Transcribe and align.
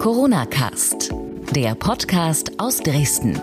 Corona 0.00 0.46
Cast, 0.46 1.10
der 1.54 1.74
Podcast 1.74 2.52
aus 2.56 2.78
Dresden 2.78 3.38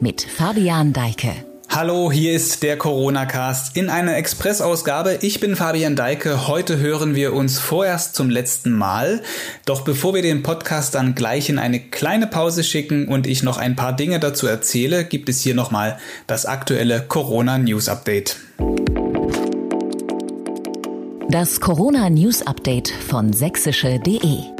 mit 0.00 0.20
Fabian 0.20 0.92
Deike. 0.92 1.30
Hallo, 1.68 2.10
hier 2.10 2.32
ist 2.32 2.64
der 2.64 2.76
Corona 2.76 3.24
Cast 3.24 3.76
in 3.76 3.88
einer 3.88 4.16
Expressausgabe. 4.16 5.20
Ich 5.20 5.38
bin 5.38 5.54
Fabian 5.54 5.94
Deike. 5.94 6.48
Heute 6.48 6.78
hören 6.78 7.14
wir 7.14 7.34
uns 7.34 7.60
vorerst 7.60 8.16
zum 8.16 8.30
letzten 8.30 8.72
Mal. 8.72 9.22
Doch 9.64 9.82
bevor 9.82 10.12
wir 10.12 10.22
den 10.22 10.42
Podcast 10.42 10.96
dann 10.96 11.14
gleich 11.14 11.48
in 11.48 11.60
eine 11.60 11.78
kleine 11.78 12.26
Pause 12.26 12.64
schicken 12.64 13.06
und 13.06 13.28
ich 13.28 13.44
noch 13.44 13.58
ein 13.58 13.76
paar 13.76 13.94
Dinge 13.94 14.18
dazu 14.18 14.48
erzähle, 14.48 15.04
gibt 15.04 15.28
es 15.28 15.40
hier 15.40 15.54
nochmal 15.54 16.00
das 16.26 16.46
aktuelle 16.46 17.02
Corona 17.02 17.58
News 17.58 17.88
Update. 17.88 18.38
Das 21.28 21.60
Corona 21.60 22.10
News 22.10 22.44
Update 22.44 22.88
von 22.88 23.32
sächsische.de 23.32 24.51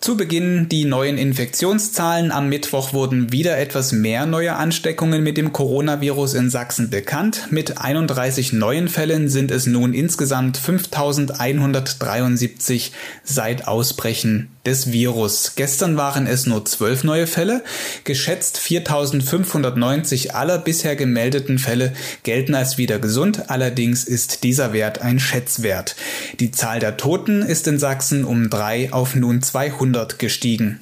zu 0.00 0.16
Beginn 0.16 0.68
die 0.70 0.86
neuen 0.86 1.18
Infektionszahlen. 1.18 2.32
Am 2.32 2.48
Mittwoch 2.48 2.94
wurden 2.94 3.32
wieder 3.32 3.58
etwas 3.58 3.92
mehr 3.92 4.24
neue 4.24 4.56
Ansteckungen 4.56 5.22
mit 5.22 5.36
dem 5.36 5.52
Coronavirus 5.52 6.32
in 6.32 6.48
Sachsen 6.48 6.88
bekannt. 6.88 7.48
Mit 7.50 7.76
31 7.76 8.54
neuen 8.54 8.88
Fällen 8.88 9.28
sind 9.28 9.50
es 9.50 9.66
nun 9.66 9.92
insgesamt 9.92 10.56
5173 10.56 12.92
seit 13.24 13.68
Ausbrechen 13.68 14.48
des 14.64 14.90
Virus. 14.92 15.52
Gestern 15.56 15.98
waren 15.98 16.26
es 16.26 16.46
nur 16.46 16.64
zwölf 16.64 17.04
neue 17.04 17.26
Fälle. 17.26 17.62
Geschätzt 18.04 18.56
4590 18.58 20.34
aller 20.34 20.56
bisher 20.58 20.96
gemeldeten 20.96 21.58
Fälle 21.58 21.92
gelten 22.22 22.54
als 22.54 22.78
wieder 22.78 22.98
gesund. 22.98 23.50
Allerdings 23.50 24.04
ist 24.04 24.44
dieser 24.44 24.72
Wert 24.72 25.02
ein 25.02 25.18
Schätzwert. 25.18 25.94
Die 26.40 26.50
Zahl 26.50 26.78
der 26.78 26.96
Toten 26.96 27.42
ist 27.42 27.68
in 27.68 27.78
Sachsen 27.78 28.24
um 28.24 28.48
drei 28.48 28.90
auf 28.92 29.14
nun 29.14 29.42
200 29.42 29.89
gestiegen. 30.18 30.80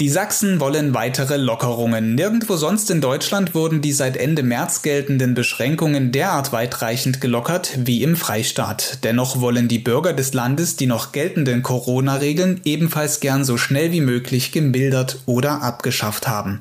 Die 0.00 0.08
Sachsen 0.08 0.58
wollen 0.58 0.92
weitere 0.92 1.36
Lockerungen. 1.36 2.16
Nirgendwo 2.16 2.56
sonst 2.56 2.90
in 2.90 3.00
Deutschland 3.00 3.54
wurden 3.54 3.80
die 3.80 3.92
seit 3.92 4.16
Ende 4.16 4.42
März 4.42 4.82
geltenden 4.82 5.34
Beschränkungen 5.34 6.10
derart 6.10 6.50
weitreichend 6.50 7.20
gelockert 7.20 7.70
wie 7.76 8.02
im 8.02 8.16
Freistaat. 8.16 8.98
Dennoch 9.04 9.40
wollen 9.40 9.68
die 9.68 9.78
Bürger 9.78 10.12
des 10.12 10.34
Landes 10.34 10.74
die 10.74 10.88
noch 10.88 11.12
geltenden 11.12 11.62
Corona-Regeln 11.62 12.60
ebenfalls 12.64 13.20
gern 13.20 13.44
so 13.44 13.56
schnell 13.56 13.92
wie 13.92 14.00
möglich 14.00 14.50
gemildert 14.50 15.20
oder 15.26 15.62
abgeschafft 15.62 16.26
haben. 16.26 16.60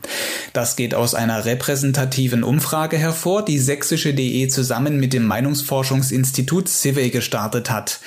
Das 0.53 0.75
geht 0.75 0.93
aus 0.93 1.15
einer 1.15 1.43
repräsentativen 1.43 2.43
Umfrage 2.43 2.99
hervor, 2.99 3.43
die 3.43 3.57
sächsische.de 3.57 4.47
zusammen 4.49 4.99
mit 4.99 5.11
dem 5.11 5.25
Meinungsforschungsinstitut 5.25 6.69
Civey 6.69 7.09
gestartet 7.09 7.71
hat. 7.71 7.99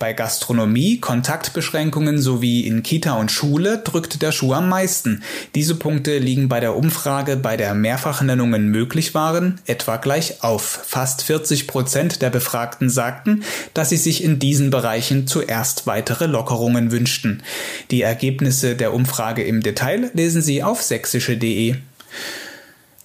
Bei 0.00 0.12
Gastronomie, 0.12 0.98
Kontaktbeschränkungen 0.98 2.20
sowie 2.20 2.66
in 2.66 2.82
Kita 2.82 3.12
und 3.12 3.30
Schule 3.30 3.78
drückt 3.78 4.22
der 4.22 4.32
Schuh 4.32 4.54
am 4.54 4.71
meisten. 4.72 5.22
Diese 5.54 5.74
Punkte 5.74 6.16
liegen 6.16 6.48
bei 6.48 6.58
der 6.58 6.74
Umfrage, 6.74 7.36
bei 7.36 7.58
der 7.58 7.74
Mehrfachnennungen 7.74 8.68
möglich 8.68 9.12
waren, 9.12 9.60
etwa 9.66 9.98
gleich 9.98 10.42
auf. 10.42 10.80
Fast 10.86 11.24
40 11.24 11.66
Prozent 11.66 12.22
der 12.22 12.30
Befragten 12.30 12.88
sagten, 12.88 13.44
dass 13.74 13.90
sie 13.90 13.98
sich 13.98 14.24
in 14.24 14.38
diesen 14.38 14.70
Bereichen 14.70 15.26
zuerst 15.26 15.86
weitere 15.86 16.24
Lockerungen 16.24 16.90
wünschten. 16.90 17.42
Die 17.90 18.00
Ergebnisse 18.00 18.74
der 18.74 18.94
Umfrage 18.94 19.42
im 19.42 19.62
Detail 19.62 20.10
lesen 20.14 20.40
Sie 20.40 20.62
auf 20.62 20.80
sächsische.de. 20.80 21.76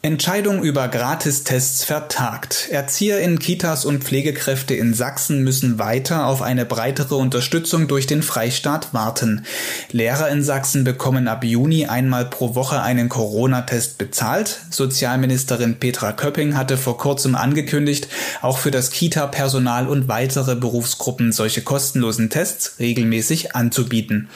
Entscheidung 0.04 0.62
über 0.62 0.90
Gratistests 0.90 1.84
vertagt. 1.84 2.68
Erzieher 2.70 3.20
in 3.20 3.40
Kitas 3.40 3.84
und 3.84 4.04
Pflegekräfte 4.04 4.76
in 4.76 4.94
Sachsen 4.94 5.44
müssen 5.44 5.80
weiter 5.80 6.28
auf 6.28 6.44
eine 6.44 6.66
breitere 6.66 7.16
Unterstützung 7.16 7.88
durch 7.88 8.06
den 8.06 8.22
Freistaat 8.22 8.94
warten. 8.94 9.44
Lehrer 9.92 10.30
in 10.30 10.44
Sachsen 10.44 10.84
bekommen 10.84 11.28
ab 11.28 11.44
Juni 11.44 11.88
einmal 11.88 12.26
pro 12.26 12.54
Woche 12.54 12.80
einen 12.84 13.10
Corona-Test 13.10 13.98
bezahlt. 13.98 14.60
Sozialministerin 14.70 15.80
Petra 15.80 16.12
Köpping 16.12 16.56
hatte 16.56 16.78
vor 16.78 17.00
kurzem 17.00 17.34
angekündigt, 17.34 18.08
auch 18.44 18.60
für 18.60 18.72
das 18.72 18.92
Kita-Personal 18.92 19.88
und 19.88 20.08
weitere 20.08 20.56
Berufsgruppen 20.56 21.32
solche 21.32 21.64
kostenlosen 21.64 22.30
Tests 22.30 22.76
regelmäßig 22.80 23.56
anzubieten. 23.56 24.30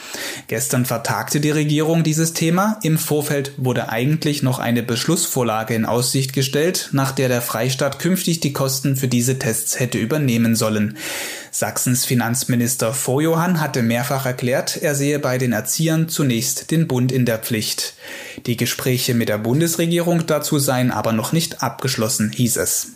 Gestern 0.48 0.86
vertagte 0.86 1.40
die 1.40 1.52
Regierung 1.52 2.02
dieses 2.02 2.34
Thema. 2.34 2.80
Im 2.82 2.98
Vorfeld 2.98 3.52
wurde 3.58 3.90
eigentlich 3.90 4.42
noch 4.42 4.58
eine 4.58 4.82
Beschlussvorlage 4.82 5.51
Vorlage 5.52 5.76
in 5.76 5.86
Aussicht 5.86 6.32
gestellt, 6.32 6.88
nach 6.94 7.12
der 7.12 7.28
der 7.28 7.42
Freistaat 7.42 8.00
künftig 8.00 8.40
die 8.40 8.54
Kosten 8.54 8.96
für 8.96 9.10
diese 9.10 9.38
Tests 9.38 9.82
hätte 9.82 9.98
übernehmen 9.98 10.56
sollen. 10.56 10.96
Sachsens 11.52 12.06
Finanzminister 12.06 12.94
Vorjohann 12.94 13.60
hatte 13.60 13.82
mehrfach 13.82 14.26
erklärt, 14.26 14.78
er 14.82 14.96
sehe 14.96 15.20
bei 15.20 15.38
den 15.38 15.52
Erziehern 15.52 16.08
zunächst 16.08 16.72
den 16.72 16.88
Bund 16.88 17.12
in 17.12 17.26
der 17.26 17.38
Pflicht. 17.38 17.96
Die 18.46 18.56
Gespräche 18.56 19.14
mit 19.14 19.28
der 19.28 19.40
Bundesregierung 19.40 20.26
dazu 20.26 20.58
seien 20.58 20.90
aber 20.90 21.12
noch 21.12 21.34
nicht 21.34 21.62
abgeschlossen, 21.62 22.32
hieß 22.32 22.56
es. 22.56 22.94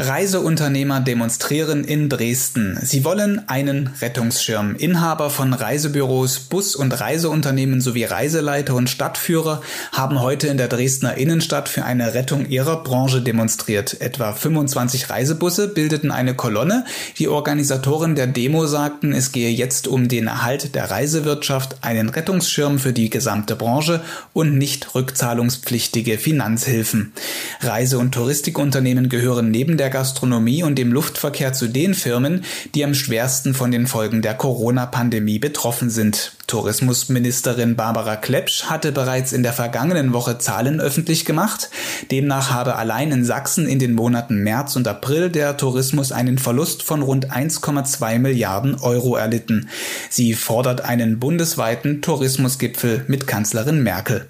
Reiseunternehmer 0.00 1.00
demonstrieren 1.00 1.84
in 1.84 2.08
Dresden. 2.08 2.78
Sie 2.82 3.04
wollen 3.04 3.46
einen 3.50 3.90
Rettungsschirm. 4.00 4.74
Inhaber 4.76 5.28
von 5.28 5.52
Reisebüros, 5.52 6.40
Bus- 6.40 6.74
und 6.74 6.98
Reiseunternehmen 6.98 7.82
sowie 7.82 8.04
Reiseleiter 8.04 8.74
und 8.74 8.88
Stadtführer 8.88 9.60
haben 9.92 10.22
heute 10.22 10.46
in 10.46 10.56
der 10.56 10.68
Dresdner 10.68 11.18
Innenstadt 11.18 11.68
für 11.68 11.84
eine 11.84 12.14
Rettung 12.14 12.46
ihrer 12.46 12.82
Branche 12.82 13.20
demonstriert. 13.20 14.00
Etwa 14.00 14.32
25 14.32 15.10
Reisebusse 15.10 15.68
bildeten 15.68 16.10
eine 16.10 16.34
Kolonne. 16.34 16.86
Die 17.18 17.28
Organisatoren 17.28 18.14
der 18.14 18.26
Demo 18.26 18.66
sagten, 18.66 19.12
es 19.12 19.32
gehe 19.32 19.50
jetzt 19.50 19.86
um 19.86 20.08
den 20.08 20.28
Erhalt 20.28 20.74
der 20.74 20.90
Reisewirtschaft, 20.90 21.76
einen 21.82 22.08
Rettungsschirm 22.08 22.78
für 22.78 22.94
die 22.94 23.10
gesamte 23.10 23.54
Branche 23.54 24.00
und 24.32 24.56
nicht 24.56 24.94
rückzahlungspflichtige 24.94 26.16
Finanzhilfen. 26.16 27.12
Reise- 27.60 27.98
und 27.98 28.12
Touristikunternehmen 28.12 29.10
gehören 29.10 29.50
neben 29.50 29.76
der 29.76 29.89
Gastronomie 29.90 30.62
und 30.62 30.76
dem 30.76 30.92
Luftverkehr 30.92 31.52
zu 31.52 31.68
den 31.68 31.94
Firmen, 31.94 32.44
die 32.74 32.84
am 32.84 32.94
schwersten 32.94 33.52
von 33.52 33.70
den 33.70 33.86
Folgen 33.86 34.22
der 34.22 34.34
Corona-Pandemie 34.34 35.38
betroffen 35.38 35.90
sind. 35.90 36.32
Tourismusministerin 36.46 37.76
Barbara 37.76 38.16
Klepsch 38.16 38.64
hatte 38.64 38.90
bereits 38.90 39.32
in 39.32 39.42
der 39.42 39.52
vergangenen 39.52 40.12
Woche 40.12 40.38
Zahlen 40.38 40.80
öffentlich 40.80 41.24
gemacht. 41.24 41.70
Demnach 42.10 42.50
habe 42.50 42.76
allein 42.76 43.12
in 43.12 43.24
Sachsen 43.24 43.68
in 43.68 43.78
den 43.78 43.94
Monaten 43.94 44.42
März 44.42 44.74
und 44.74 44.88
April 44.88 45.30
der 45.30 45.56
Tourismus 45.56 46.10
einen 46.10 46.38
Verlust 46.38 46.82
von 46.82 47.02
rund 47.02 47.30
1,2 47.30 48.18
Milliarden 48.18 48.80
Euro 48.80 49.14
erlitten. 49.14 49.68
Sie 50.08 50.34
fordert 50.34 50.80
einen 50.80 51.20
bundesweiten 51.20 52.02
Tourismusgipfel 52.02 53.04
mit 53.06 53.26
Kanzlerin 53.26 53.82
Merkel. 53.82 54.26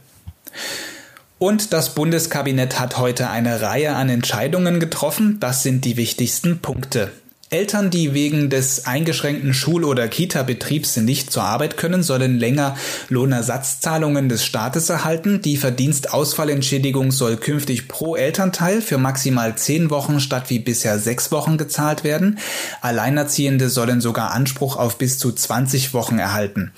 Und 1.40 1.72
das 1.72 1.94
Bundeskabinett 1.94 2.78
hat 2.78 2.98
heute 2.98 3.30
eine 3.30 3.62
Reihe 3.62 3.96
an 3.96 4.10
Entscheidungen 4.10 4.78
getroffen. 4.78 5.38
Das 5.40 5.62
sind 5.62 5.86
die 5.86 5.96
wichtigsten 5.96 6.58
Punkte. 6.58 7.10
Eltern, 7.52 7.90
die 7.90 8.14
wegen 8.14 8.48
des 8.48 8.86
eingeschränkten 8.86 9.52
Schul- 9.54 9.84
oder 9.84 10.06
Kita-Betriebs 10.06 10.98
nicht 10.98 11.32
zur 11.32 11.42
Arbeit 11.42 11.76
können, 11.76 12.04
sollen 12.04 12.38
länger 12.38 12.76
Lohnersatzzahlungen 13.08 14.28
des 14.28 14.44
Staates 14.44 14.88
erhalten. 14.88 15.42
Die 15.42 15.56
Verdienstausfallentschädigung 15.56 17.10
soll 17.10 17.36
künftig 17.38 17.88
pro 17.88 18.14
Elternteil 18.14 18.80
für 18.80 18.98
maximal 18.98 19.56
zehn 19.56 19.90
Wochen 19.90 20.20
statt 20.20 20.44
wie 20.46 20.60
bisher 20.60 21.00
sechs 21.00 21.32
Wochen 21.32 21.58
gezahlt 21.58 22.04
werden. 22.04 22.38
Alleinerziehende 22.82 23.68
sollen 23.68 24.00
sogar 24.00 24.30
Anspruch 24.30 24.76
auf 24.76 24.96
bis 24.96 25.18
zu 25.18 25.32
20 25.32 25.92
Wochen 25.92 26.20
erhalten. 26.20 26.70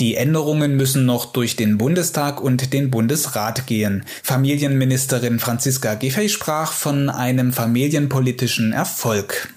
Die 0.00 0.14
Änderungen 0.14 0.74
müssen 0.74 1.04
noch 1.04 1.26
durch 1.34 1.54
den 1.56 1.76
Bundestag 1.76 2.40
und 2.40 2.72
den 2.72 2.90
Bundesrat 2.90 3.66
gehen. 3.66 4.06
Familienministerin 4.22 5.38
Franziska 5.38 5.96
Giffey 5.96 6.30
sprach 6.30 6.72
von 6.72 7.10
einem 7.10 7.52
familienpolitischen 7.52 8.72
Erfolg. 8.72 9.50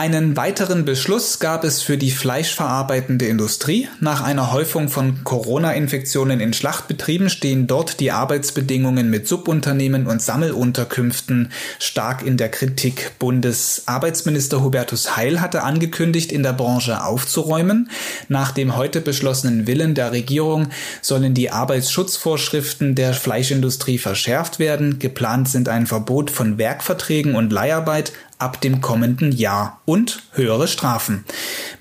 Einen 0.00 0.34
weiteren 0.34 0.86
Beschluss 0.86 1.40
gab 1.40 1.62
es 1.62 1.82
für 1.82 1.98
die 1.98 2.10
fleischverarbeitende 2.10 3.26
Industrie. 3.26 3.86
Nach 4.00 4.22
einer 4.22 4.50
Häufung 4.50 4.88
von 4.88 5.24
Corona-Infektionen 5.24 6.40
in 6.40 6.54
Schlachtbetrieben 6.54 7.28
stehen 7.28 7.66
dort 7.66 8.00
die 8.00 8.10
Arbeitsbedingungen 8.10 9.10
mit 9.10 9.28
Subunternehmen 9.28 10.06
und 10.06 10.22
Sammelunterkünften 10.22 11.52
stark 11.78 12.24
in 12.24 12.38
der 12.38 12.48
Kritik. 12.48 13.12
Bundesarbeitsminister 13.18 14.62
Hubertus 14.62 15.18
Heil 15.18 15.42
hatte 15.42 15.64
angekündigt, 15.64 16.32
in 16.32 16.44
der 16.44 16.54
Branche 16.54 17.04
aufzuräumen. 17.04 17.90
Nach 18.28 18.52
dem 18.52 18.76
heute 18.76 19.02
beschlossenen 19.02 19.66
Willen 19.66 19.94
der 19.94 20.12
Regierung 20.12 20.68
sollen 21.02 21.34
die 21.34 21.50
Arbeitsschutzvorschriften 21.50 22.94
der 22.94 23.12
Fleischindustrie 23.12 23.98
verschärft 23.98 24.58
werden. 24.58 24.98
Geplant 24.98 25.50
sind 25.50 25.68
ein 25.68 25.86
Verbot 25.86 26.30
von 26.30 26.56
Werkverträgen 26.56 27.34
und 27.34 27.52
Leiharbeit, 27.52 28.12
ab 28.40 28.60
dem 28.60 28.80
kommenden 28.80 29.32
Jahr 29.32 29.80
und 29.84 30.22
höhere 30.32 30.68
Strafen. 30.68 31.24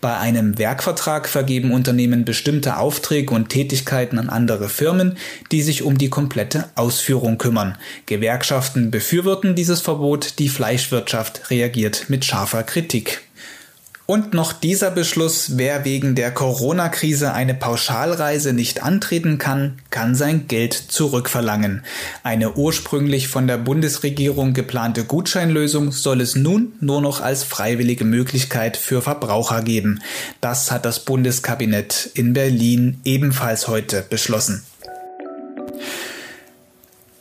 Bei 0.02 0.18
einem 0.18 0.58
Werkvertrag 0.58 1.28
vergeben 1.28 1.72
Unternehmen 1.72 2.26
bestimmte 2.26 2.78
Aufträge 2.78 3.34
und 3.34 3.50
Tätigkeiten 3.50 4.20
an 4.20 4.30
andere 4.30 4.70
Firmen, 4.70 5.18
die 5.52 5.62
sich 5.62 5.84
um 5.84 5.98
die 5.98 6.10
komplette 6.10 6.70
Ausführung 6.76 7.38
kümmern. 7.38 7.78
Gewerkschaften 8.06 8.92
befürworten 8.92 9.56
dieses 9.56 9.82
Verbot, 9.82 10.40
die 10.40 10.50
Fleischwirtschaft 10.50 11.50
reagiert 11.50 12.10
mit 12.10 12.26
scharfer 12.26 12.64
Kritik. 12.64 13.22
Und 14.10 14.34
noch 14.34 14.54
dieser 14.54 14.90
Beschluss, 14.90 15.58
wer 15.58 15.86
wegen 15.86 16.16
der 16.16 16.32
Corona-Krise 16.32 17.32
eine 17.32 17.54
Pauschalreise 17.54 18.54
nicht 18.54 18.82
antreten 18.82 19.38
kann, 19.38 19.78
kann 19.92 20.16
sein 20.16 20.48
Geld 20.48 20.74
zurückverlangen. 20.74 21.84
Eine 22.24 22.54
ursprünglich 22.54 23.28
von 23.28 23.46
der 23.46 23.60
Bundesregierung 23.60 24.56
geplante 24.56 25.04
Gutscheinlösung 25.04 25.92
soll 25.92 26.22
es 26.22 26.36
nun 26.36 26.74
nur 26.80 27.02
noch 27.02 27.22
als 27.22 27.44
freiwillige 27.44 28.04
Möglichkeit 28.04 28.78
für 28.78 29.04
Verbraucher 29.04 29.62
geben. 29.62 30.02
Das 30.42 30.72
hat 30.72 30.86
das 30.86 31.06
Bundeskabinett 31.06 32.10
in 32.16 32.34
Berlin 32.34 33.02
ebenfalls 33.06 33.68
heute 33.68 34.04
beschlossen. 34.10 34.64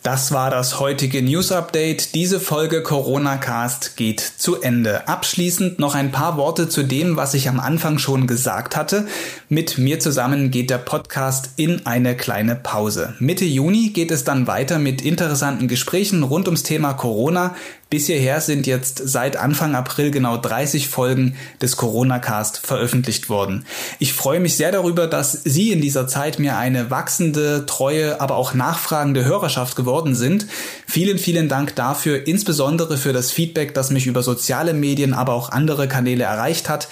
Das 0.04 0.30
war 0.30 0.48
das 0.50 0.78
heutige 0.78 1.22
News 1.22 1.50
Update. 1.50 2.14
Diese 2.14 2.38
Folge 2.38 2.84
Corona 2.84 3.36
Cast 3.36 3.96
geht 3.96 4.20
zu 4.20 4.60
Ende. 4.60 5.08
Abschließend 5.08 5.80
noch 5.80 5.96
ein 5.96 6.12
paar 6.12 6.36
Worte 6.36 6.68
zu 6.68 6.84
dem, 6.84 7.16
was 7.16 7.34
ich 7.34 7.48
am 7.48 7.58
Anfang 7.58 7.98
schon 7.98 8.28
gesagt 8.28 8.76
hatte. 8.76 9.08
Mit 9.48 9.76
mir 9.76 9.98
zusammen 9.98 10.52
geht 10.52 10.70
der 10.70 10.78
Podcast 10.78 11.50
in 11.56 11.84
eine 11.84 12.16
kleine 12.16 12.54
Pause. 12.54 13.14
Mitte 13.18 13.44
Juni 13.44 13.88
geht 13.88 14.12
es 14.12 14.22
dann 14.22 14.46
weiter 14.46 14.78
mit 14.78 15.02
interessanten 15.02 15.66
Gesprächen 15.66 16.22
rund 16.22 16.46
ums 16.46 16.62
Thema 16.62 16.92
Corona. 16.92 17.56
Bis 17.90 18.04
hierher 18.04 18.42
sind 18.42 18.66
jetzt 18.66 19.00
seit 19.08 19.38
Anfang 19.38 19.74
April 19.74 20.10
genau 20.10 20.36
30 20.36 20.88
Folgen 20.88 21.36
des 21.62 21.78
Corona-Cast 21.78 22.58
veröffentlicht 22.58 23.30
worden. 23.30 23.64
Ich 23.98 24.12
freue 24.12 24.40
mich 24.40 24.56
sehr 24.56 24.70
darüber, 24.72 25.06
dass 25.06 25.32
Sie 25.32 25.72
in 25.72 25.80
dieser 25.80 26.06
Zeit 26.06 26.38
mir 26.38 26.58
eine 26.58 26.90
wachsende, 26.90 27.64
treue, 27.64 28.20
aber 28.20 28.36
auch 28.36 28.52
nachfragende 28.52 29.24
Hörerschaft 29.24 29.74
geworden 29.88 30.14
sind. 30.14 30.46
Vielen, 30.86 31.18
vielen 31.18 31.48
Dank 31.48 31.74
dafür, 31.74 32.26
insbesondere 32.26 32.98
für 32.98 33.14
das 33.14 33.30
Feedback, 33.30 33.72
das 33.72 33.90
mich 33.90 34.06
über 34.06 34.22
soziale 34.22 34.74
Medien, 34.74 35.14
aber 35.14 35.32
auch 35.32 35.50
andere 35.50 35.88
Kanäle 35.88 36.24
erreicht 36.24 36.68
hat. 36.68 36.88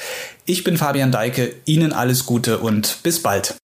Ich 0.47 0.65
bin 0.65 0.79
Fabian 0.79 1.13
Deike, 1.13 1.53
Ihnen 1.67 1.93
alles 1.93 2.25
Gute 2.25 2.59
und 2.59 2.99
bis 3.03 3.21
bald. 3.23 3.57